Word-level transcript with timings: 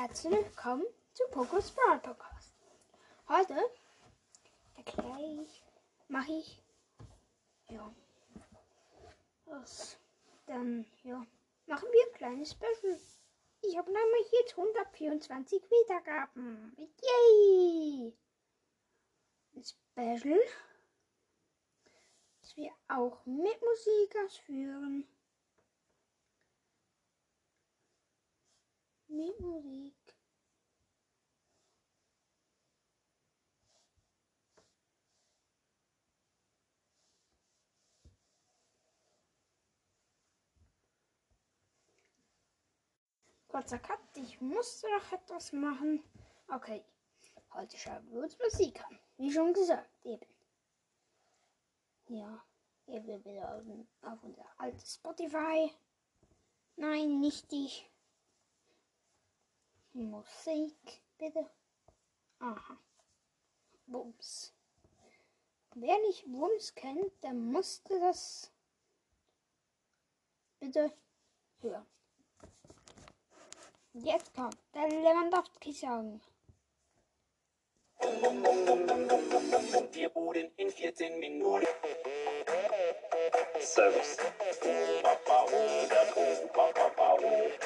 Herzlich 0.00 0.32
willkommen 0.32 0.86
zu 1.12 1.24
Pokus 1.32 1.72
Brawl 1.72 1.98
Podcast. 1.98 2.54
Heute 3.26 3.56
erkläre 4.76 5.42
ich, 5.42 5.64
mache 6.06 6.30
ich, 6.34 6.62
ja, 7.68 7.92
was, 9.46 9.98
dann, 10.46 10.86
ja, 11.02 11.26
machen 11.66 11.88
wir 11.90 12.06
ein 12.06 12.14
kleines 12.14 12.52
Special. 12.52 13.00
Ich 13.62 13.76
habe 13.76 13.90
nämlich 13.90 14.30
jetzt 14.40 14.56
124 14.56 15.64
Wiedergaben. 15.64 16.76
Yay! 17.02 18.16
Ein 19.56 19.64
Special, 19.64 20.40
das 22.40 22.56
wir 22.56 22.70
auch 22.86 23.26
mit 23.26 23.60
Musik 23.60 24.14
ausführen. 24.24 25.08
Mit 29.18 29.40
Musik. 29.40 29.96
Kurzer 43.48 43.80
Cut, 43.80 43.98
ich 44.14 44.40
musste 44.40 44.86
noch 44.88 45.10
etwas 45.10 45.52
machen. 45.52 46.04
Okay, 46.46 46.84
heute 47.54 47.76
schauen 47.76 48.08
wir 48.12 48.22
uns 48.22 48.38
Musik 48.38 48.80
an. 48.84 49.00
Wie 49.16 49.32
schon 49.32 49.52
gesagt, 49.52 49.90
eben. 50.04 50.32
Ja, 52.06 52.40
wir 52.86 53.24
wieder 53.24 53.56
auf, 54.02 54.22
unser 54.22 54.46
altes 54.58 54.94
Spotify. 54.94 55.72
Nein, 56.76 57.18
nicht 57.18 57.50
die 57.50 57.87
Musik, 59.98 61.02
bitte. 61.18 61.44
Aha. 62.38 62.78
Bums. 63.86 64.54
Wer 65.74 65.98
nicht 66.06 66.24
Bums 66.26 66.72
kennt, 66.74 67.12
der 67.22 67.34
musste 67.34 67.98
das 67.98 68.52
bitte 70.60 70.92
hören. 71.60 71.86
Jetzt 73.92 74.32
kommt 74.34 74.58
der 74.72 74.88
Lewandowski-Song. 74.88 76.20
Vier 79.90 80.08
Buden 80.10 80.52
in 80.56 80.70
14 80.70 81.18
Minuten. 81.18 81.66
Servus. 83.60 84.16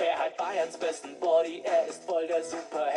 Er 0.01 0.19
hat 0.19 0.37
Bayerns 0.37 0.77
besten 0.77 1.19
Body, 1.21 1.42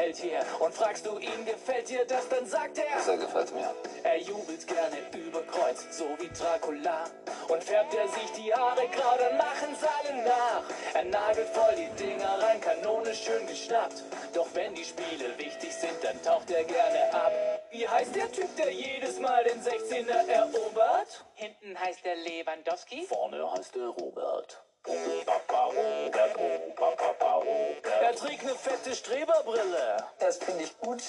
Superheld 0.06 0.18
hier. 0.18 0.46
Und 0.60 0.74
fragst 0.74 1.06
du 1.06 1.18
ihn, 1.18 1.46
gefällt 1.46 1.90
dir 1.90 2.06
das, 2.06 2.28
dann 2.30 2.46
sagt 2.46 2.78
er, 2.78 3.00
Sehr 3.00 3.18
gefällt 3.18 3.54
mir. 3.54 3.74
er 4.04 4.18
jubelt 4.18 4.68
gerne 4.68 4.98
über 5.16 5.42
Kreuz, 5.44 5.86
so 5.92 6.06
wie 6.20 6.30
Dracula. 6.30 7.06
Und 7.48 7.64
färbt 7.64 7.94
er 7.94 8.08
sich 8.08 8.32
die 8.38 8.54
Haare 8.54 8.88
grau, 8.90 9.18
dann 9.18 9.38
machen's 9.38 9.80
alle 9.84 10.24
nach. 10.24 10.64
Er 10.94 11.06
nagelt 11.06 11.50
voll 11.50 11.76
die 11.76 12.04
Dinger 12.04 12.42
rein, 12.42 12.62
Kanone 12.62 13.14
schön 13.14 13.46
geschnappt. 13.48 14.04
Doch 14.34 14.48
wenn 14.54 14.74
die 14.76 14.86
Spiele 14.86 15.38
wichtig 15.38 15.74
sind, 15.74 16.04
dann 16.04 16.22
taucht 16.22 16.52
er 16.52 16.64
gerne 16.64 17.14
ab. 17.14 17.32
Wie 17.72 17.88
heißt 17.88 18.16
der 18.16 18.32
Typ, 18.32 18.56
der 18.58 18.72
jedes 18.72 19.20
Mal 19.20 19.44
den 19.44 19.62
16er 19.62 20.28
erobert? 20.28 21.26
Hinten 21.34 21.80
heißt 21.80 22.06
der 22.06 22.16
Lewandowski. 22.16 23.06
Vorne 23.06 23.52
heißt 23.52 23.76
er 23.76 23.88
Robert. 23.88 24.62
Er 28.02 28.16
trägt 28.16 28.44
eine 28.44 28.56
fette 28.56 28.96
Streberbrille. 28.96 29.98
Das 30.20 30.38
finde 30.38 30.64
ich 30.64 30.78
gut. 30.80 31.04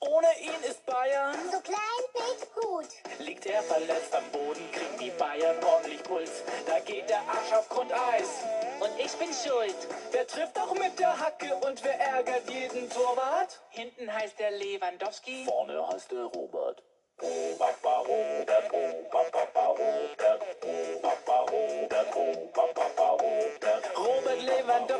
Ohne 0.00 0.26
ihn 0.40 0.62
ist 0.68 0.84
Bayern. 0.86 1.36
So 1.52 1.60
klein, 1.60 1.78
big, 2.14 2.54
gut. 2.54 2.88
Liegt 3.18 3.46
er 3.46 3.62
verletzt 3.62 4.14
am 4.14 4.24
Boden, 4.32 4.72
kriegen 4.72 4.98
die 4.98 5.10
Bayern 5.10 5.62
ordentlich 5.62 6.02
Puls. 6.02 6.42
Da 6.66 6.80
geht 6.80 7.08
der 7.10 7.20
Arsch 7.20 7.52
auf 7.52 7.68
Grundeis. 7.68 8.42
Und 8.80 8.98
ich 8.98 9.12
bin 9.12 9.28
schuld. 9.34 9.76
Wer 10.12 10.26
trifft 10.26 10.58
auch 10.58 10.72
mit 10.72 10.98
der 10.98 11.18
Hacke 11.18 11.54
und 11.56 11.84
wer 11.84 12.00
ärgert 12.00 12.48
jeden 12.48 12.88
Torwart? 12.88 13.60
Hinten 13.68 14.10
heißt 14.12 14.38
der 14.38 14.52
Lewandowski. 14.52 15.44
Vorne 15.44 15.86
heißt 15.88 16.10
er 16.12 16.24
Robert. 16.24 16.82
Robert 17.22 17.82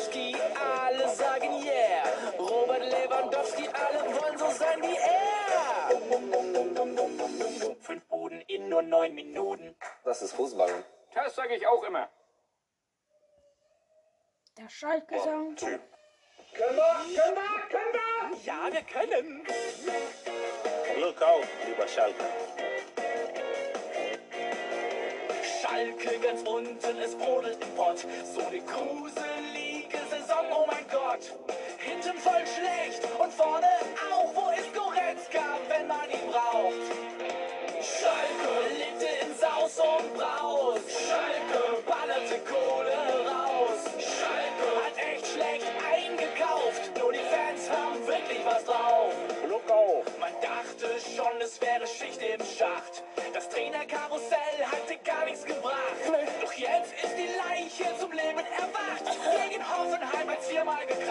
Lewandowski, 0.00 0.34
alle 0.58 1.08
sagen 1.10 1.62
yeah. 1.62 2.04
Robert 2.38 2.84
Lewandowski, 2.84 3.68
alle 3.68 4.00
wollen 4.18 4.38
so 4.38 4.50
sein 4.50 4.80
wie 4.82 4.96
er. 4.96 5.90
Fünf 7.80 8.04
Buden 8.06 8.40
in 8.42 8.70
nur 8.70 8.82
neun 8.82 9.14
Minuten. 9.14 9.76
Das 10.04 10.22
ist 10.22 10.32
Fußball. 10.32 10.84
Das 11.14 11.34
sage 11.34 11.54
ich 11.54 11.66
auch 11.66 11.84
immer. 11.84 12.08
Der 14.56 14.70
Schalke-Song. 14.70 15.54
Können 15.56 15.80
wir, 16.54 16.64
können 16.64 17.36
wir, 17.36 17.68
können 17.68 17.92
wir? 17.92 18.38
Ja, 18.44 18.72
wir 18.72 18.82
können. 18.82 19.46
Glück 20.94 21.22
auf, 21.22 21.46
lieber 21.66 21.86
Schalke. 21.86 22.24
Schalke 25.70 26.18
ganz 26.18 26.42
unten, 26.42 26.98
es 26.98 27.14
brodelt 27.14 27.58
im 27.62 27.74
Pott. 27.76 27.98
So 28.34 28.40
eine 28.40 28.58
gruselige 28.60 29.98
Saison, 30.10 30.44
oh 30.50 30.66
mein 30.66 30.84
Gott. 30.90 31.30
Hinten 31.78 32.18
voll 32.18 32.42
schlecht 32.44 33.04
und 33.18 33.32
vorne 33.32 33.68
auch. 34.10 34.34
Wo 34.34 34.50
ist 34.50 34.74
Goretzka, 34.74 35.58
wenn 35.68 35.86
man 35.86 36.10
ihn 36.10 36.26
braucht? 36.28 36.74
Schalke 37.80 38.74
lebte 38.78 39.06
in 39.24 39.32
Saus 39.38 39.78
und 39.78 40.14
Braus. 40.14 40.80
Schalke 41.06 41.82
ballerte 41.86 42.40
Kohle 42.40 42.69
hat 60.80 60.96
viermal 60.96 61.09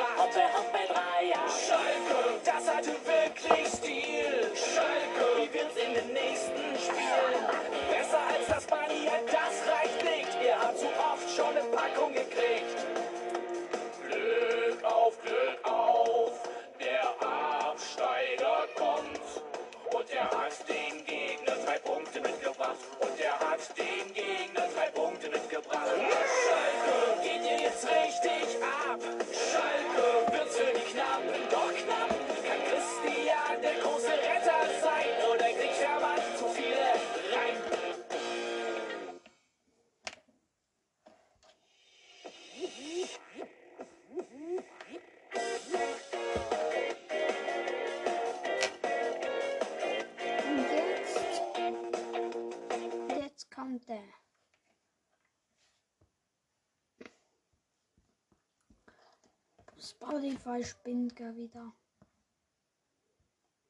Spotify 59.82 60.62
spinnt 60.64 61.16
gar 61.16 61.34
wieder. 61.36 61.72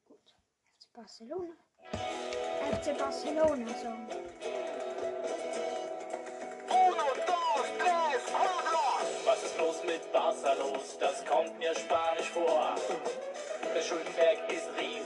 Gut. 0.04 0.34
FC 0.76 0.92
Barcelona. 0.92 1.54
FC 2.72 2.98
Barcelona 2.98 3.68
Song. 3.78 4.08
Was 9.24 9.44
ist 9.44 9.58
los 9.58 9.84
mit 9.84 10.12
Barca? 10.12 10.56
Das 10.98 11.24
kommt 11.24 11.56
mir 11.60 11.74
spanisch 11.76 12.30
vor. 12.30 12.74
Der 13.72 13.82
Schuldenberg 13.82 14.52
ist 14.52 14.68
riesengroß. 14.76 14.99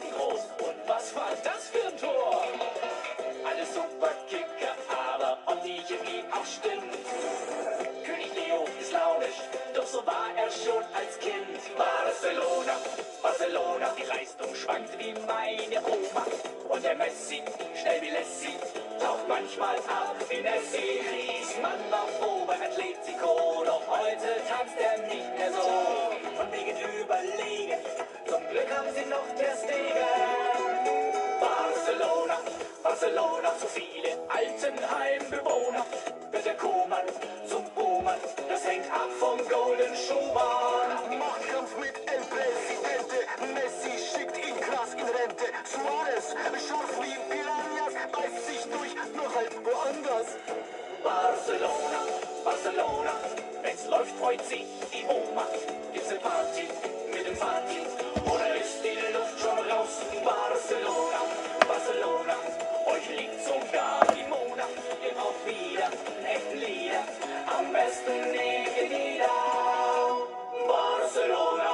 Kind. 11.25 11.57
Barcelona, 11.79 12.77
Barcelona, 13.23 13.89
die 13.97 14.03
Leistung 14.05 14.55
schwankt 14.55 14.93
wie 14.99 15.15
meine 15.27 15.81
Oma. 15.87 16.27
Und 16.69 16.85
der 16.85 16.97
Messi, 16.97 17.41
schnell 17.81 18.03
wie 18.03 18.11
Lassie, 18.11 18.59
taucht 19.01 19.27
manchmal 19.27 19.77
ab 19.89 20.17
wie 20.29 20.43
Nessie. 20.43 21.01
Griezmann 21.01 21.81
war 21.91 22.07
froh 22.19 22.45
beim 22.47 22.61
Atletico, 22.61 23.65
doch 23.65 23.83
heute 23.89 24.37
tanzt 24.47 24.77
er 24.79 24.99
nicht 25.09 25.39
mehr 25.39 25.51
so. 25.51 26.13
Von 26.37 26.53
wegen 26.53 26.77
überlegen, 27.01 27.81
zum 28.27 28.43
Glück 28.51 28.71
haben 28.77 28.93
sie 28.95 29.09
noch 29.09 29.29
der 29.41 29.57
Stegen. 29.57 30.05
Barcelona, 31.41 32.39
Barcelona, 32.83 33.59
zu 33.59 33.67
viele 33.69 34.11
Altenheimbewohner. 34.29 35.87
Freut 54.35 54.49
sich 54.49 54.65
die 54.93 55.05
Oma. 55.07 55.47
Gibt's 55.93 56.11
ne 56.11 56.17
Party 56.17 56.69
mit 57.13 57.27
dem 57.27 57.37
Party 57.37 57.79
oder 58.25 58.57
ist 58.57 58.83
die 58.83 59.13
Luft 59.13 59.39
schon 59.39 59.59
raus? 59.71 60.01
Barcelona, 60.25 61.21
Barcelona, 61.69 62.37
euch 62.87 63.09
liegt 63.17 63.45
sogar 63.45 64.01
die 64.15 64.25
Mona. 64.29 64.67
Ihr 65.05 65.15
braucht 65.15 65.47
wieder 65.47 65.87
einen 65.87 66.27
echten 66.27 66.59
Lieder, 66.59 67.05
am 67.47 67.73
besten 67.73 68.31
nie 68.33 68.67
wieder. 68.91 69.29
Barcelona. 70.67 71.71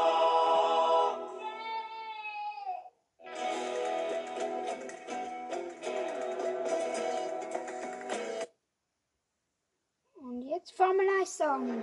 Und 10.15 10.43
jetzt 10.43 10.77
Formel 10.77 11.07
1 11.21 11.37
Song. 11.37 11.83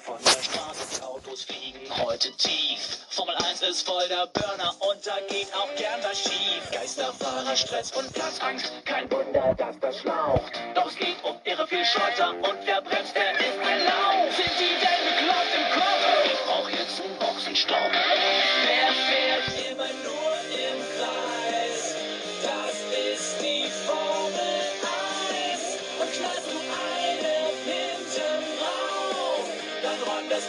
Von 0.00 0.18
der 0.24 0.42
Straße, 0.42 1.04
Autos 1.04 1.44
fliegen 1.44 1.80
heute 2.04 2.30
tief. 2.36 3.06
Formel 3.08 3.34
1 3.50 3.62
ist 3.62 3.86
voll 3.86 4.06
der 4.08 4.26
Burner 4.26 4.74
und 4.78 5.06
da 5.06 5.16
geht 5.28 5.48
auch 5.54 5.74
gern 5.76 6.00
was 6.02 6.22
schief. 6.22 6.70
Geisterfahrer, 6.70 7.56
Stress 7.56 7.92
und 7.92 8.12
Platzangst, 8.12 8.72
kein 8.84 9.10
Wunder, 9.10 9.54
dass 9.54 9.78
das 9.80 9.98
schlaucht. 9.98 10.52
Doch 10.74 10.86
es 10.86 10.96
geht 10.96 11.16
um 11.24 11.36
irre 11.44 11.66
viel 11.66 11.84
Schalter 11.84 12.30
und 12.30 12.58
wer 12.64 12.82
bremst, 12.82 13.16
der 13.16 13.25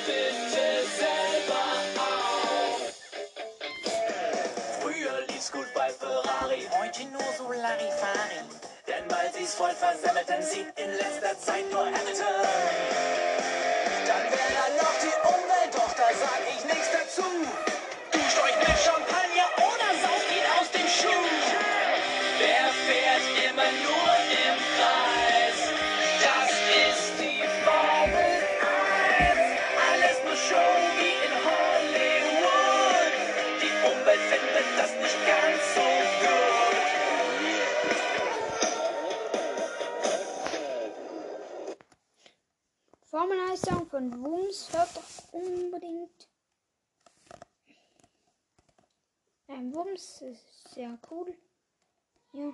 bitte 0.07 0.67
selber 0.99 1.63
auf. 1.99 2.81
Früher 4.81 5.17
lief's 5.27 5.51
gut 5.51 5.67
bei 5.75 5.89
Ferrari, 5.89 6.67
heute 6.79 7.03
nur 7.11 7.29
so 7.37 7.51
Larifari. 7.51 8.41
Denn 8.87 9.03
weil 9.11 9.31
sie's 9.33 9.53
voll 9.53 9.75
versemmelten, 9.75 10.41
sieht 10.41 10.71
in 10.79 10.91
letzter 10.93 11.37
Zeit 11.39 11.69
nur 11.71 11.85
Hamilton. 11.85 12.47
Dann 14.07 14.25
wär 14.31 14.49
da 14.57 14.65
noch 14.81 14.95
die 15.03 15.17
Umwelt, 15.27 15.73
doch 15.73 15.93
da 15.93 16.07
sag 16.23 16.41
ich 16.55 16.63
nichts 16.63 16.89
dazu. 16.93 17.76
Formel 43.27 43.49
1 43.49 43.61
Song 43.61 43.89
von 43.89 44.23
Wooms. 44.23 44.71
Hört 44.71 44.95
doch 44.95 45.33
unbedingt. 45.33 46.29
Ein 49.47 49.75
Wumms 49.75 50.21
ist 50.21 50.73
sehr 50.73 50.97
cool. 51.11 51.37
Ja. 52.31 52.53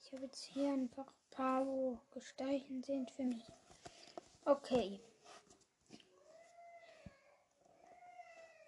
Ich 0.00 0.12
habe 0.12 0.22
jetzt 0.22 0.44
hier 0.44 0.72
einfach 0.72 1.08
ein 1.08 1.30
paar, 1.30 1.66
wo 1.66 1.98
Gesteichen 2.12 2.84
sind 2.84 3.10
für 3.10 3.24
mich. 3.24 3.44
Okay. 4.44 5.00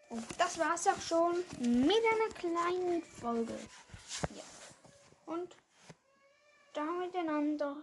Und 0.08 0.26
das 0.40 0.58
war's 0.58 0.88
auch 0.88 1.00
schon 1.00 1.36
mit 1.60 2.02
einer 2.02 2.34
kleinen 2.34 3.02
Folge. 3.02 3.56
Ja. 4.34 5.32
Und 5.32 5.56
da 6.72 6.84
miteinander 6.84 7.76